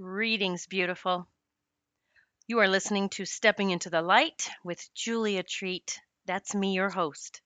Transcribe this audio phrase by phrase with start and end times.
[0.00, 1.26] Greetings, beautiful.
[2.46, 6.00] You are listening to Stepping into the Light with Julia Treat.
[6.24, 7.40] That's me, your host,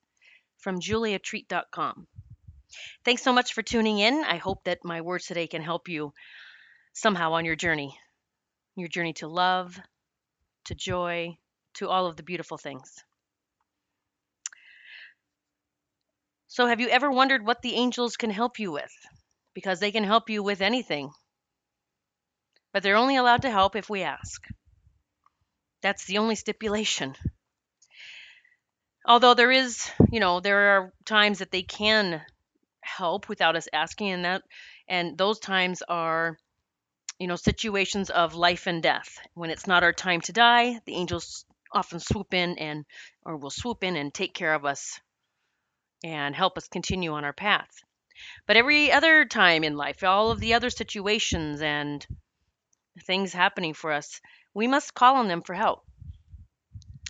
[0.59, 2.07] from juliatreat.com.
[3.07, 4.23] Thanks so much for tuning in.
[4.23, 6.13] I hope that my words today can help you
[6.93, 7.99] somehow on your journey
[8.77, 9.81] your journey to love,
[10.67, 11.39] to joy,
[11.77, 13.03] to all of the beautiful things.
[16.49, 18.93] So, have you ever wondered what the angels can help you with?
[19.55, 21.13] Because they can help you with anything,
[22.73, 24.47] but they're only allowed to help if we ask.
[25.83, 27.17] That's the only stipulation.
[29.05, 32.25] Although there is, you know, there are times that they can
[32.83, 34.43] help without us asking and that
[34.89, 36.37] and those times are
[37.19, 40.95] you know situations of life and death when it's not our time to die the
[40.95, 42.85] angels often swoop in and
[43.25, 45.01] or will swoop in and take care of us
[46.05, 47.71] and help us continue on our path
[48.47, 52.07] but every other time in life all of the other situations and
[53.01, 54.21] things happening for us
[54.55, 55.85] we must call on them for help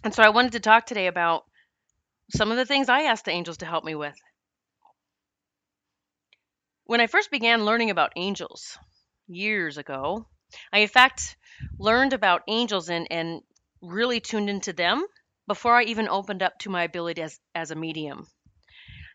[0.05, 1.45] and so i wanted to talk today about
[2.31, 4.17] some of the things i asked the angels to help me with
[6.85, 8.79] when i first began learning about angels
[9.29, 10.27] years ago.
[10.73, 11.37] I, in fact,
[11.79, 13.43] learned about angels and, and
[13.81, 15.05] really tuned into them
[15.47, 18.27] before I even opened up to my ability as, as a medium.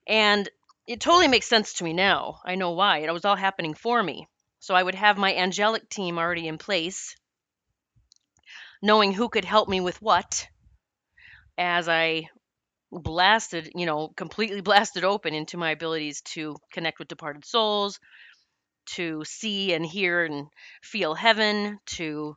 [0.07, 0.49] And
[0.87, 2.39] it totally makes sense to me now.
[2.45, 2.99] I know why.
[2.99, 4.27] It was all happening for me.
[4.59, 7.15] So I would have my angelic team already in place,
[8.81, 10.47] knowing who could help me with what
[11.57, 12.29] as I
[12.91, 17.99] blasted, you know, completely blasted open into my abilities to connect with departed souls,
[18.87, 20.47] to see and hear and
[20.81, 22.35] feel heaven, to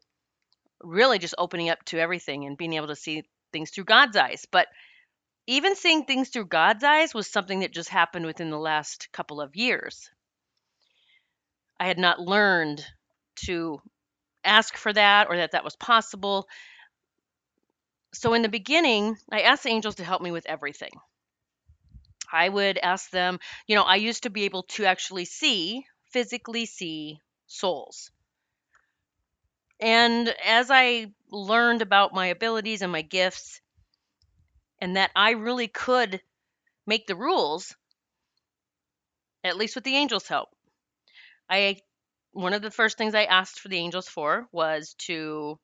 [0.83, 4.47] really just opening up to everything and being able to see things through God's eyes.
[4.51, 4.69] But
[5.47, 9.41] even seeing things through God's eyes was something that just happened within the last couple
[9.41, 10.11] of years.
[11.81, 12.85] I had not learned
[13.47, 13.81] to
[14.45, 16.47] ask for that or that that was possible.
[18.13, 20.93] So in the beginning, I asked the angels to help me with everything.
[22.31, 26.67] I would ask them, you know, I used to be able to actually see physically
[26.67, 28.11] see souls.
[29.81, 33.63] And as I learned about my abilities and my gifts,
[34.83, 36.21] and that I really could
[36.87, 37.75] make the rules,
[39.43, 40.51] at least with the angels' help,
[41.51, 41.77] I
[42.33, 45.59] one of the first things I asked for the angels for was to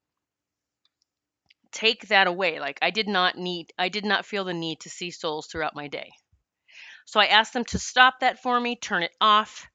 [1.71, 2.59] take that away.
[2.59, 5.77] Like I did not need I did not feel the need to see souls throughout
[5.77, 6.11] my day.
[7.07, 9.67] So I asked them to stop that for me, turn it off,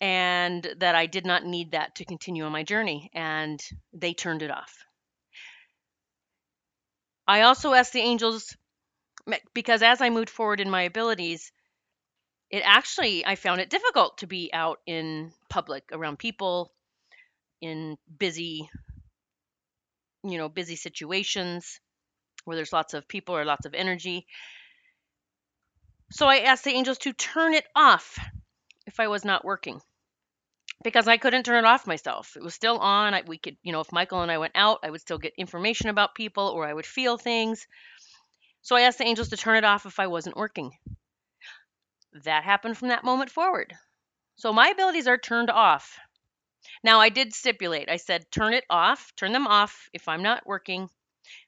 [0.00, 3.58] and that I did not need that to continue on my journey, and
[3.94, 4.84] they turned it off.
[7.26, 8.54] I also asked the angels
[9.54, 11.52] because as I moved forward in my abilities,
[12.50, 16.72] it actually I found it difficult to be out in public around people
[17.60, 18.70] in busy
[20.24, 21.80] you know busy situations
[22.44, 24.26] where there's lots of people or lots of energy.
[26.10, 28.18] So I asked the angels to turn it off
[28.86, 29.80] if I was not working
[30.82, 32.36] because I couldn't turn it off myself.
[32.36, 33.14] It was still on.
[33.14, 35.34] I, we could, you know, if Michael and I went out, I would still get
[35.36, 37.66] information about people or I would feel things.
[38.62, 40.72] So I asked the angels to turn it off if I wasn't working.
[42.12, 43.76] That happened from that moment forward.
[44.36, 45.98] So my abilities are turned off.
[46.82, 47.88] Now I did stipulate.
[47.88, 50.90] I said turn it off, turn them off if I'm not working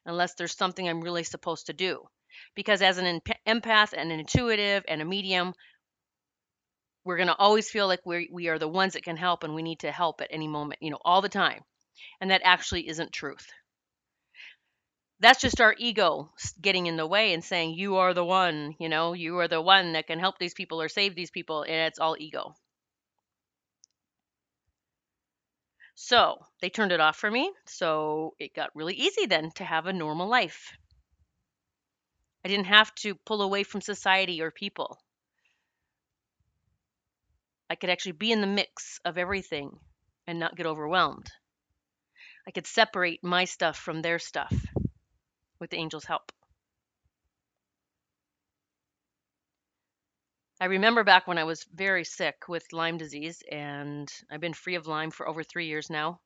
[0.06, 2.08] unless there's something I'm really supposed to do.
[2.54, 5.54] Because as an empath and an intuitive and a medium,
[7.04, 9.54] we're going to always feel like we we are the ones that can help and
[9.54, 11.62] we need to help at any moment, you know, all the time.
[12.20, 13.46] And that actually isn't truth.
[15.20, 18.88] That's just our ego getting in the way and saying you are the one, you
[18.88, 21.72] know, you are the one that can help these people or save these people and
[21.72, 22.56] it's all ego.
[25.94, 29.86] So, they turned it off for me, so it got really easy then to have
[29.86, 30.72] a normal life.
[32.44, 34.98] I didn't have to pull away from society or people.
[37.70, 39.78] I could actually be in the mix of everything
[40.26, 41.30] and not get overwhelmed.
[42.46, 44.52] I could separate my stuff from their stuff
[45.60, 46.32] with the angel's help.
[50.60, 54.74] I remember back when I was very sick with Lyme disease, and I've been free
[54.74, 56.20] of Lyme for over three years now.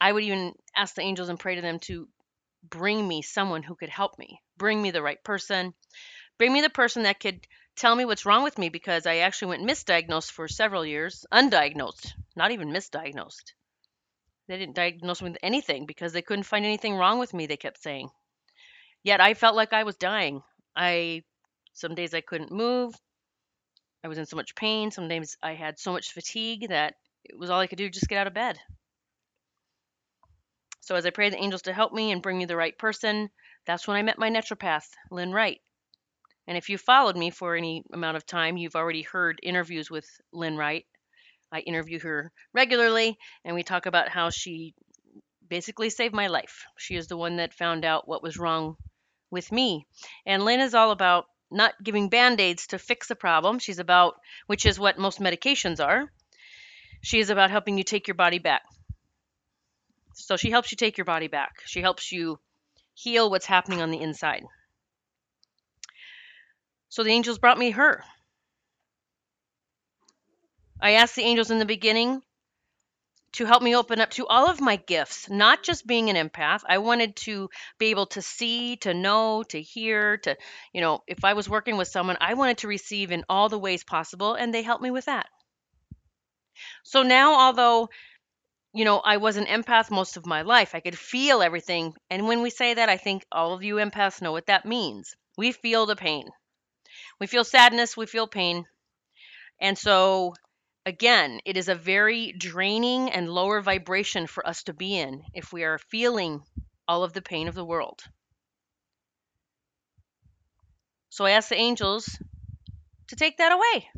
[0.00, 2.08] I would even ask the angels and pray to them to
[2.68, 5.74] bring me someone who could help me, bring me the right person,
[6.38, 7.46] bring me the person that could
[7.76, 12.14] tell me what's wrong with me because I actually went misdiagnosed for several years, undiagnosed,
[12.34, 13.52] not even misdiagnosed.
[14.48, 17.56] They didn't diagnose me with anything because they couldn't find anything wrong with me, they
[17.56, 18.10] kept saying.
[19.06, 20.42] Yet I felt like I was dying.
[20.74, 21.22] I
[21.74, 22.92] some days I couldn't move.
[24.02, 24.90] I was in so much pain.
[24.90, 28.08] Some days I had so much fatigue that it was all I could do just
[28.08, 28.58] get out of bed.
[30.80, 33.30] So as I prayed the angels to help me and bring me the right person,
[33.64, 35.60] that's when I met my naturopath, Lynn Wright.
[36.48, 40.08] And if you followed me for any amount of time, you've already heard interviews with
[40.32, 40.84] Lynn Wright.
[41.52, 44.74] I interview her regularly, and we talk about how she
[45.48, 46.64] basically saved my life.
[46.76, 48.76] She is the one that found out what was wrong
[49.36, 49.86] with me.
[50.24, 53.60] And Lynn is all about not giving band aids to fix a problem.
[53.60, 54.14] She's about,
[54.46, 56.10] which is what most medications are.
[57.02, 58.62] She is about helping you take your body back.
[60.14, 61.62] So she helps you take your body back.
[61.66, 62.38] She helps you
[62.94, 64.44] heal what's happening on the inside.
[66.88, 68.02] So the angels brought me her.
[70.80, 72.22] I asked the angels in the beginning
[73.36, 76.60] to help me open up to all of my gifts, not just being an empath.
[76.68, 77.48] I wanted to
[77.78, 80.36] be able to see, to know, to hear, to,
[80.72, 83.58] you know, if I was working with someone, I wanted to receive in all the
[83.58, 85.26] ways possible, and they helped me with that.
[86.84, 87.88] So now, although
[88.74, 90.74] you know, I was an empath most of my life.
[90.74, 91.94] I could feel everything.
[92.10, 95.14] And when we say that, I think all of you empaths know what that means.
[95.38, 96.28] We feel the pain.
[97.18, 98.66] We feel sadness, we feel pain.
[99.60, 100.34] And so,
[100.86, 105.52] again, it is a very draining and lower vibration for us to be in if
[105.52, 106.42] we are feeling
[106.86, 108.00] all of the pain of the world.
[111.10, 112.08] So I ask the angels
[113.08, 113.88] to take that away.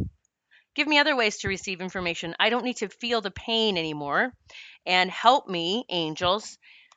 [0.75, 2.35] Give me other ways to receive information.
[2.41, 4.33] I don't need to feel the pain anymore.
[4.87, 6.57] And help me, angels,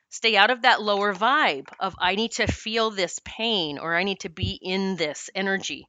[0.10, 4.04] stay out of that lower vibe of I need to feel this pain or I
[4.04, 5.88] need to be in this energy.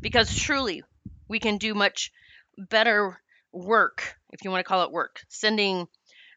[0.00, 0.82] Because truly,
[1.26, 2.12] we can do much
[2.56, 3.18] better
[3.52, 5.86] work, if you want to call it work, sending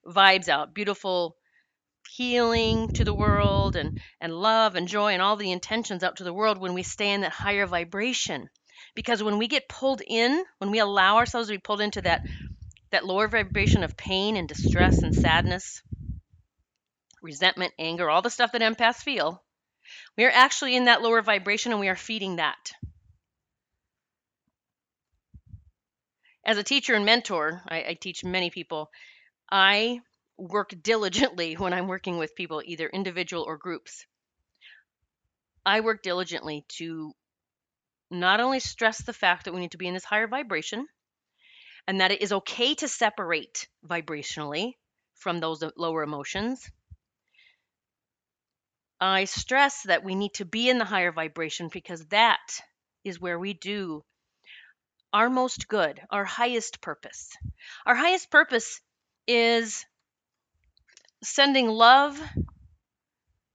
[0.06, 1.36] vibes out, beautiful
[2.10, 6.24] healing to the world and, and love and joy and all the intentions out to
[6.24, 8.50] the world when we stay in that higher vibration.
[8.96, 12.22] Because when we get pulled in when we allow ourselves to be pulled into that
[12.92, 15.82] that lower vibration of pain and distress and sadness
[17.22, 19.42] resentment anger all the stuff that empaths feel
[20.18, 22.74] we are actually in that lower vibration and we are feeding that
[26.46, 28.90] as a teacher and mentor I, I teach many people
[29.52, 30.00] i
[30.38, 34.06] work diligently when i'm working with people either individual or groups
[35.66, 37.14] i work diligently to
[38.12, 40.88] not only stress the fact that we need to be in this higher vibration
[41.88, 44.74] and that it is okay to separate vibrationally
[45.16, 46.70] from those lower emotions.
[49.00, 52.62] I stress that we need to be in the higher vibration because that
[53.04, 54.04] is where we do
[55.14, 57.30] our most good, our highest purpose.
[57.86, 58.82] Our highest purpose
[59.28, 59.86] is
[61.24, 62.20] sending love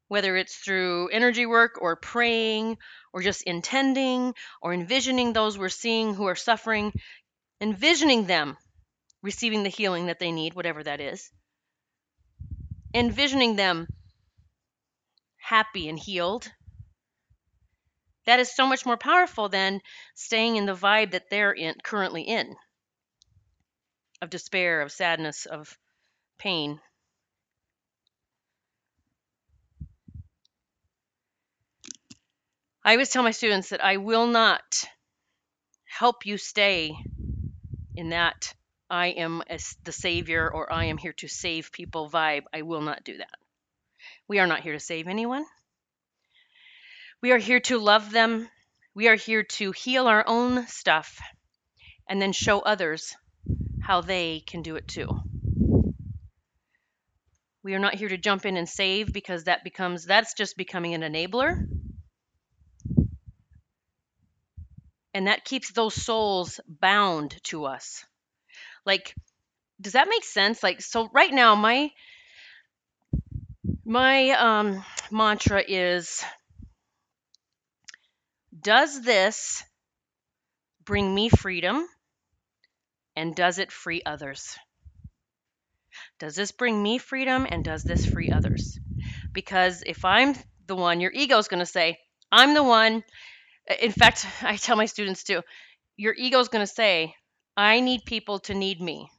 [0.09, 2.79] whether it's through energy work or praying
[3.13, 6.93] or just intending or envisioning those we're seeing who are suffering,
[7.61, 8.57] envisioning them
[9.23, 11.31] receiving the healing that they need, whatever that is,
[12.95, 13.87] envisioning them
[15.37, 16.51] happy and healed.
[18.29, 19.81] That is so much more powerful than
[20.15, 22.57] staying in the vibe that they're in currently in
[24.21, 25.79] of despair, of sadness, of
[26.37, 26.79] pain.
[32.85, 34.85] I always tell my students that I will not
[35.87, 36.95] help you stay
[37.97, 38.53] in that
[38.91, 39.43] I am
[39.85, 42.45] the savior or I am here to save people vibe.
[42.53, 43.39] I will not do that.
[44.29, 45.47] We are not here to save anyone.
[47.21, 48.49] We are here to love them.
[48.95, 51.21] We are here to heal our own stuff
[52.09, 53.17] and then show others
[53.83, 55.21] how they can do it too.
[57.63, 60.95] We are not here to jump in and save because that becomes that's just becoming
[60.95, 61.67] an enabler
[65.13, 68.05] and that keeps those souls bound to us
[68.87, 69.15] like
[69.81, 71.91] does that make sense like so right now my
[73.85, 76.23] my um mantra is
[78.61, 79.63] does this
[80.85, 81.87] bring me freedom?
[83.17, 84.57] And does it free others?
[86.19, 88.79] Does this bring me freedom and does this free others?
[89.33, 90.35] Because if i'm
[90.67, 91.99] the one your ego is going to say
[92.31, 93.05] i'm the one.
[93.81, 95.43] In fact, I tell my students too,
[95.97, 97.15] your ego is going to say,
[97.57, 99.11] I need people to need me.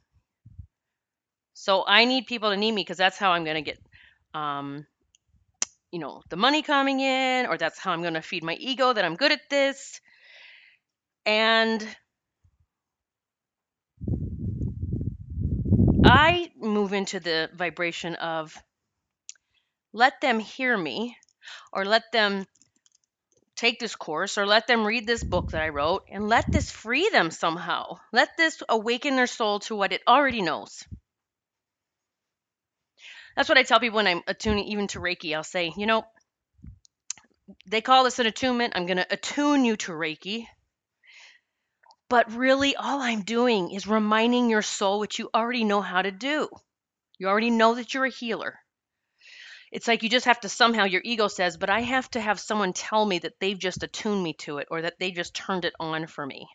[1.54, 3.80] So I need people to need me because that's how I'm going to get,
[4.34, 4.86] um,
[5.92, 8.94] you know, the money coming in, or that's how I'm going to feed my ego
[8.94, 10.02] that I'm good at this.
[11.26, 11.86] And
[16.04, 18.58] I move into the vibration of
[19.94, 21.18] let them hear me
[21.74, 22.46] or let them
[23.56, 26.72] take this course or let them read this book that I wrote and let this
[26.72, 28.00] free them somehow.
[28.12, 30.84] Let this awaken their soul to what it already knows.
[33.40, 35.34] That's what I tell people when I'm attuning even to Reiki.
[35.34, 36.04] I'll say, you know,
[37.68, 38.74] they call this an attunement.
[38.76, 40.46] I'm going to attune you to Reiki.
[42.10, 46.12] But really, all I'm doing is reminding your soul what you already know how to
[46.12, 46.50] do.
[47.18, 48.60] You already know that you're a healer.
[49.72, 52.42] It's like you just have to somehow, your ego says, but I have to have
[52.42, 55.64] someone tell me that they've just attuned me to it or that they just turned
[55.64, 56.46] it on for me.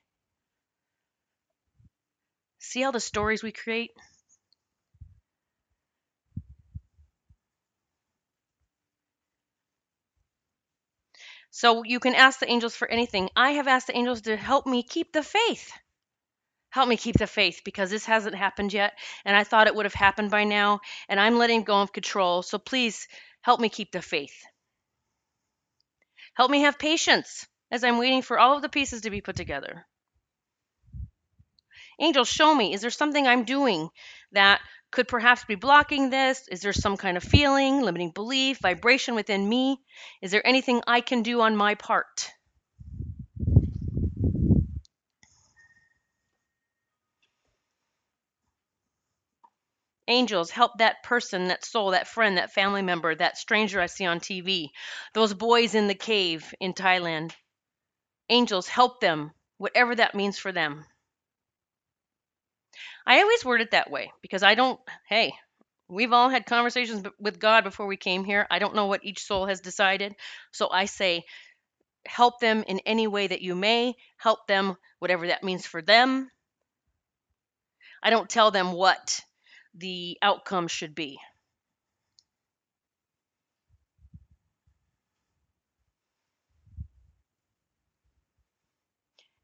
[2.58, 3.92] See all the stories we create?
[11.56, 13.30] So you can ask the angels for anything.
[13.36, 15.70] I have asked the angels to help me keep the faith.
[16.70, 18.98] Help me keep the faith because this hasn't happened yet.
[19.24, 20.80] And I thought it would have happened by now.
[21.08, 22.42] And I'm letting go of control.
[22.42, 23.06] So please
[23.40, 24.34] help me keep the faith.
[26.34, 29.36] Help me have patience as I'm waiting for all of the pieces to be put
[29.36, 29.86] together.
[32.00, 33.90] Angels, show me, is there something I'm doing
[34.32, 34.60] that
[34.94, 36.46] could perhaps be blocking this?
[36.48, 39.80] Is there some kind of feeling, limiting belief, vibration within me?
[40.22, 42.30] Is there anything I can do on my part?
[50.06, 54.06] Angels, help that person, that soul, that friend, that family member, that stranger I see
[54.06, 54.68] on TV,
[55.12, 57.32] those boys in the cave in Thailand.
[58.28, 60.84] Angels, help them, whatever that means for them.
[63.06, 65.32] I always word it that way because I don't, hey,
[65.88, 68.46] we've all had conversations with God before we came here.
[68.50, 70.14] I don't know what each soul has decided.
[70.52, 71.24] So I say,
[72.06, 76.30] help them in any way that you may, help them, whatever that means for them.
[78.02, 79.20] I don't tell them what
[79.74, 81.18] the outcome should be.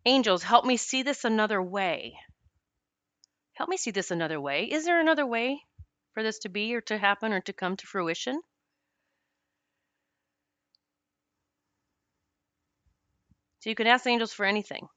[0.05, 2.19] Angels, help me see this another way.
[3.61, 4.65] Help me see this another way.
[4.65, 5.61] Is there another way
[6.15, 8.41] for this to be or to happen or to come to fruition?
[13.59, 14.89] So you can ask angels for anything.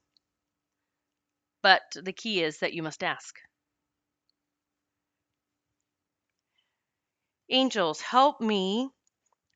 [1.61, 3.37] But the key is that you must ask.
[7.49, 8.89] Angels, help me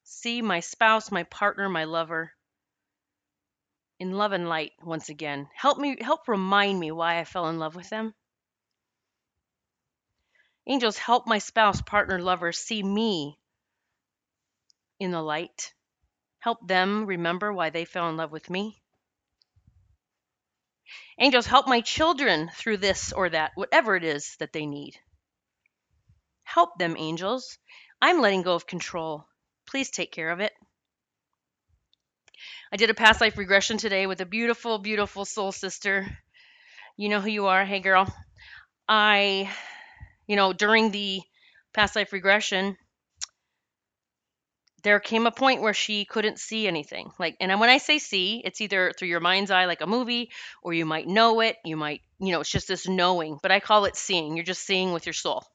[0.03, 2.33] see my spouse, my partner, my lover
[4.01, 5.47] in love and light once again.
[5.55, 8.13] Help me help remind me why I fell in love with them.
[10.67, 13.39] Angels, help my spouse, partner, lover see me
[15.00, 15.74] in the light.
[16.39, 18.81] Help them remember why they fell in love with me.
[21.19, 24.95] Angels, help my children through this or that, whatever it is that they need.
[26.43, 27.57] Help them, angels.
[28.01, 29.25] I'm letting go of control.
[29.65, 30.53] Please take care of it.
[32.71, 36.05] I did a past life regression today with a beautiful, beautiful soul sister.
[36.97, 37.65] You know who you are.
[37.65, 38.13] Hey, girl.
[38.88, 39.50] I
[40.27, 41.22] you know, during the
[41.74, 42.77] past life regression,
[44.84, 47.12] there came a point where she couldn't see anything.
[47.17, 50.29] Like, and when I say see, it's either through your mind's eye, like a movie,
[50.62, 51.57] or you might know it.
[51.65, 54.36] You might, you know, it's just this knowing, but I call it seeing.
[54.36, 55.46] You're just seeing with your soul.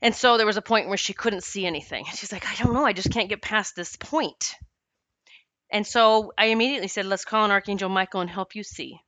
[0.00, 2.06] And so there was a point where she couldn't see anything.
[2.14, 2.84] She's like, I don't know.
[2.84, 4.56] I just can't get past this point.
[5.70, 9.00] And so I immediately said, let's call on Archangel Michael and help you see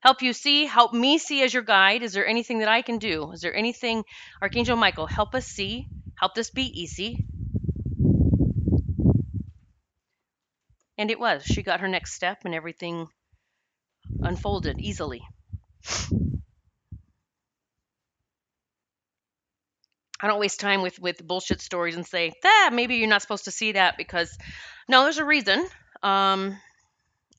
[0.00, 2.02] help you see, help me see as your guide.
[2.02, 3.32] Is there anything that I can do?
[3.32, 4.04] Is there anything,
[4.42, 5.86] Archangel Michael, help us see,
[6.18, 7.24] help this be easy.
[10.98, 11.44] And it was.
[11.44, 13.08] She got her next step and everything
[14.20, 15.22] unfolded easily.
[20.22, 23.46] I don't waste time with with bullshit stories and say, ah, maybe you're not supposed
[23.46, 24.36] to see that because
[24.88, 25.66] no, there's a reason.
[26.02, 26.58] Um,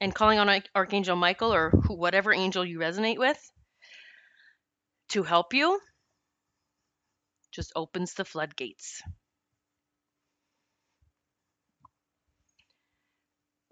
[0.01, 3.39] and calling on Archangel Michael or whatever angel you resonate with
[5.09, 5.79] to help you
[7.51, 9.01] just opens the floodgates.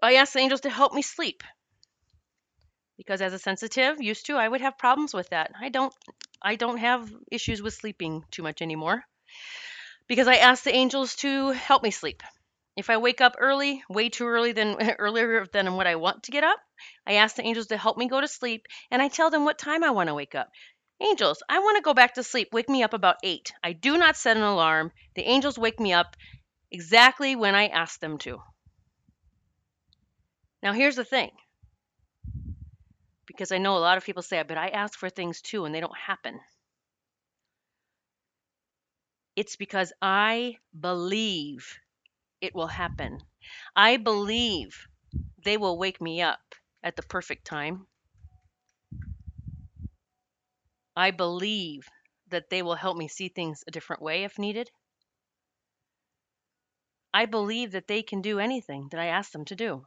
[0.02, 1.42] I ask the angels to help me sleep
[2.96, 5.50] because as a sensitive used to I would have problems with that.
[5.58, 5.92] I don't
[6.40, 9.04] I don't have issues with sleeping too much anymore
[10.08, 12.22] because I ask the angels to help me sleep.
[12.80, 16.30] If I wake up early, way too early than earlier than what I want to
[16.30, 16.58] get up,
[17.06, 19.58] I ask the angels to help me go to sleep and I tell them what
[19.58, 20.48] time I want to wake up.
[20.98, 22.48] Angels, I want to go back to sleep.
[22.54, 23.52] Wake me up about 8.
[23.62, 24.92] I do not set an alarm.
[25.14, 26.16] The angels wake me up
[26.70, 28.40] exactly when I ask them to.
[30.62, 31.32] Now, here's the thing
[33.26, 35.74] because I know a lot of people say, but I ask for things too and
[35.74, 36.40] they don't happen.
[39.36, 41.78] It's because I believe
[42.40, 43.20] it will happen.
[43.74, 44.86] I believe
[45.44, 46.40] they will wake me up
[46.82, 47.86] at the perfect time.
[50.96, 51.88] I believe
[52.28, 54.70] that they will help me see things a different way if needed.
[57.12, 59.86] I believe that they can do anything that I ask them to do.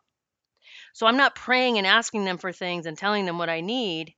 [0.93, 4.13] So I'm not praying and asking them for things and telling them what I need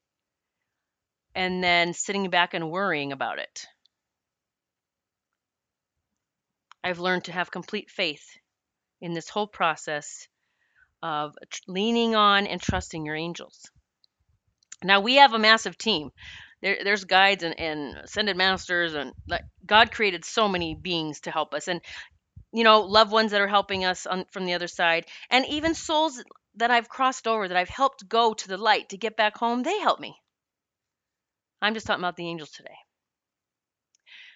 [1.36, 3.66] and then sitting back and worrying about it.
[6.86, 8.24] I've learned to have complete faith
[9.02, 10.28] in this whole process
[11.02, 11.34] of
[11.68, 13.60] leaning on and trusting your angels.
[14.84, 16.12] Now we have a massive team.
[16.62, 21.32] There, there's guides and, and ascended masters, and like, God created so many beings to
[21.32, 21.82] help us, and
[22.54, 25.74] you know, loved ones that are helping us on, from the other side, and even
[25.74, 26.24] souls
[26.58, 29.64] that I've crossed over, that I've helped go to the light to get back home.
[29.64, 30.16] They help me.
[31.64, 32.78] I'm just talking about the angels today.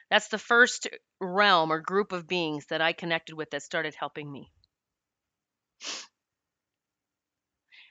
[0.10, 0.88] That's the first
[1.20, 4.52] realm or group of beings that I connected with that started helping me.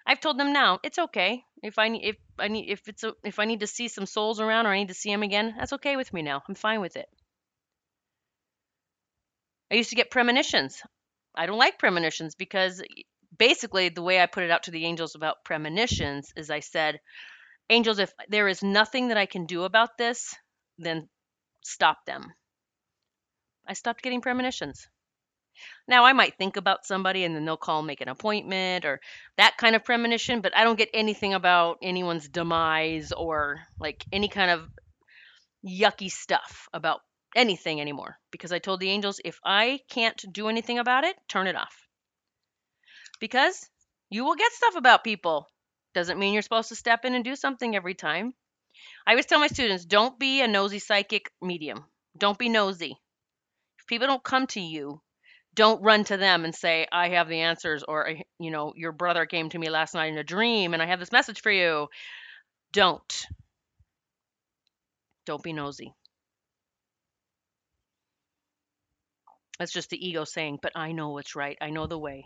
[0.06, 3.12] I've told them now it's okay if I need if I need if it's a,
[3.22, 5.54] if I need to see some souls around or I need to see them again.
[5.58, 6.42] That's okay with me now.
[6.48, 7.08] I'm fine with it.
[9.70, 10.82] I used to get premonitions.
[11.34, 12.82] I don't like premonitions because
[13.38, 17.00] basically the way I put it out to the angels about premonitions is I said,
[17.68, 20.34] angels, if there is nothing that I can do about this,
[20.78, 21.08] then
[21.62, 22.32] stop them.
[23.66, 24.88] I stopped getting premonitions.
[25.86, 29.00] Now, I might think about somebody and then they'll call, make an appointment or
[29.36, 34.28] that kind of premonition, but I don't get anything about anyone's demise or like any
[34.28, 34.68] kind of
[35.66, 37.00] yucky stuff about
[37.34, 41.46] anything anymore because I told the angels if I can't do anything about it, turn
[41.46, 41.88] it off.
[43.20, 43.68] Because
[44.10, 45.48] you will get stuff about people.
[45.94, 48.34] Doesn't mean you're supposed to step in and do something every time.
[49.06, 51.84] I always tell my students don't be a nosy psychic medium.
[52.16, 52.98] Don't be nosy.
[53.78, 55.00] If people don't come to you,
[55.54, 58.92] don't run to them and say, I have the answers, or, eh, you know, your
[58.92, 61.50] brother came to me last night in a dream and I have this message for
[61.50, 61.88] you.
[62.72, 63.26] Don't.
[65.26, 65.92] Don't be nosy.
[69.58, 71.58] That's just the ego saying, but I know what's right.
[71.60, 72.24] I know the way.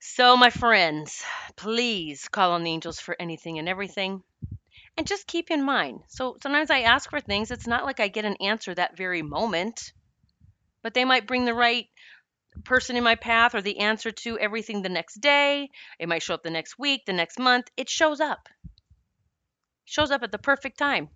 [0.00, 1.22] So, my friends,
[1.56, 4.22] please call on the angels for anything and everything.
[4.96, 6.02] And just keep in mind.
[6.08, 9.22] So, sometimes I ask for things, it's not like I get an answer that very
[9.22, 9.92] moment,
[10.82, 11.88] but they might bring the right
[12.64, 15.70] person in my path or the answer to everything the next day.
[15.98, 17.68] It might show up the next week, the next month.
[17.76, 18.48] It shows up.
[18.64, 18.70] It
[19.86, 21.10] shows up at the perfect time.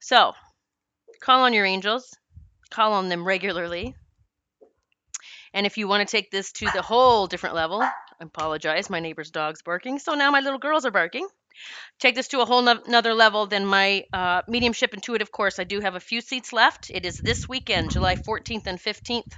[0.00, 0.34] So,
[1.20, 2.16] call on your angels,
[2.70, 3.96] call on them regularly.
[5.54, 9.00] And if you want to take this to the whole different level, I apologize, my
[9.00, 9.98] neighbor's dog's barking.
[9.98, 11.28] So now my little girls are barking.
[11.98, 15.58] Take this to a whole nother level than my uh, mediumship intuitive course.
[15.58, 16.90] I do have a few seats left.
[16.90, 19.32] It is this weekend, July 14th and 15th.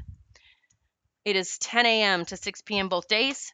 [1.25, 2.25] It is 10 a.m.
[2.27, 2.89] to 6 p.m.
[2.89, 3.53] both days.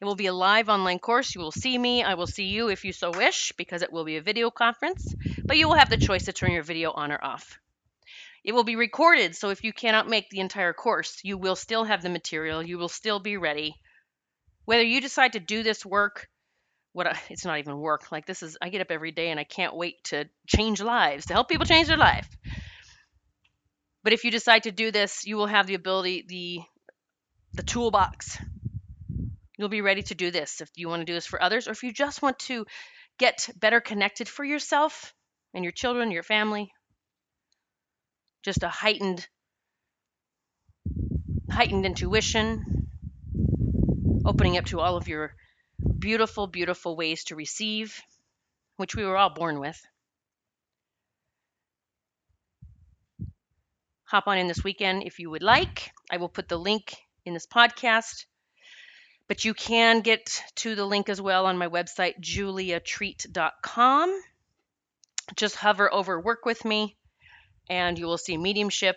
[0.00, 1.34] It will be a live online course.
[1.34, 2.04] You will see me.
[2.04, 5.14] I will see you if you so wish because it will be a video conference,
[5.48, 7.58] but you will have the choice to turn your video on or off.
[8.46, 11.82] It will be recorded, so if you cannot make the entire course, you will still
[11.82, 12.62] have the material.
[12.62, 13.74] You will still be ready.
[14.66, 16.28] Whether you decide to do this work,
[16.92, 18.12] what it's not even work.
[18.12, 21.26] Like this is I get up every day and I can't wait to change lives,
[21.26, 22.28] to help people change their life.
[24.04, 26.60] But if you decide to do this, you will have the ability, the
[27.54, 28.38] the toolbox.
[29.58, 31.72] You'll be ready to do this if you want to do this for others or
[31.72, 32.64] if you just want to
[33.18, 35.12] get better connected for yourself
[35.52, 36.70] and your children, your family,
[38.46, 39.26] just a heightened
[41.50, 42.86] heightened intuition,
[44.24, 45.34] opening up to all of your
[45.98, 48.00] beautiful, beautiful ways to receive,
[48.76, 49.76] which we were all born with.
[54.04, 55.90] Hop on in this weekend if you would like.
[56.08, 58.26] I will put the link in this podcast.
[59.26, 64.22] But you can get to the link as well on my website, juliatreat.com.
[65.34, 66.96] Just hover over Work With Me
[67.68, 68.96] and you will see mediumship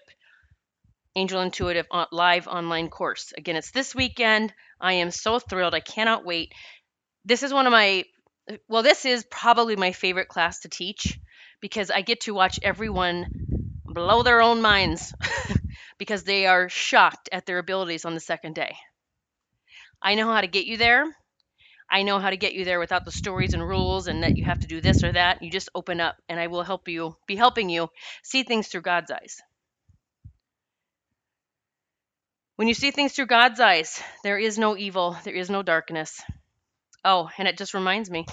[1.15, 3.33] angel intuitive live online course.
[3.37, 4.53] Again it's this weekend.
[4.79, 5.73] I am so thrilled.
[5.73, 6.53] I cannot wait.
[7.25, 8.05] This is one of my
[8.67, 11.19] well this is probably my favorite class to teach
[11.61, 13.27] because i get to watch everyone
[13.85, 15.13] blow their own minds
[15.99, 18.75] because they are shocked at their abilities on the second day.
[20.01, 21.05] I know how to get you there
[21.91, 24.43] I know how to get you there without the stories and rules and that you
[24.43, 25.41] have to do this or that.
[25.41, 27.89] You just open up and I will help you, be helping you
[28.23, 29.41] see things through God's eyes.
[32.55, 36.21] When you see things through God's eyes, there is no evil, there is no darkness.
[37.05, 38.25] Oh, and it just reminds me,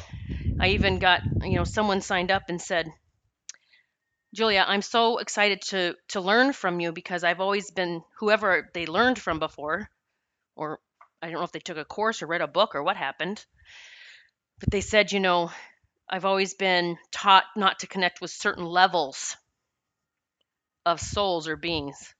[0.60, 2.90] I even got, you know, someone signed up and said,
[4.34, 8.86] Julia, I'm so excited to to learn from you because I've always been whoever they
[8.86, 9.88] learned from before,
[10.56, 10.80] or
[11.22, 13.44] I don't know if they took a course or read a book or what happened,
[14.60, 15.50] but they said, you know,
[16.08, 19.36] I've always been taught not to connect with certain levels
[20.84, 22.14] of souls or beings.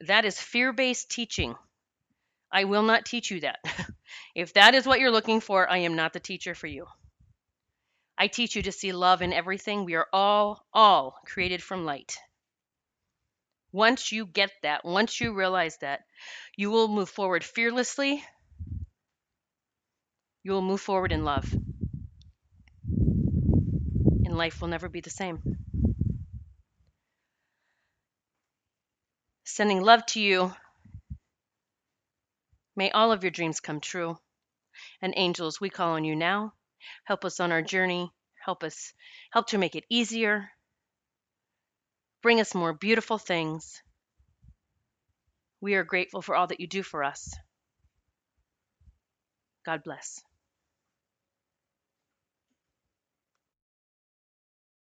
[0.00, 1.54] That is fear based teaching.
[2.50, 3.60] I will not teach you that.
[4.34, 6.86] if that is what you're looking for, I am not the teacher for you.
[8.16, 9.84] I teach you to see love in everything.
[9.84, 12.18] We are all, all created from light.
[13.72, 16.00] Once you get that, once you realize that,
[16.56, 18.22] you will move forward fearlessly.
[20.44, 21.50] You will move forward in love.
[24.24, 25.40] And life will never be the same.
[29.44, 30.52] Sending love to you.
[32.76, 34.18] May all of your dreams come true.
[35.00, 36.52] And angels, we call on you now.
[37.04, 38.10] Help us on our journey.
[38.44, 38.92] Help us,
[39.30, 40.50] help to make it easier.
[42.22, 43.82] Bring us more beautiful things.
[45.60, 47.34] We are grateful for all that you do for us.
[49.66, 50.20] God bless.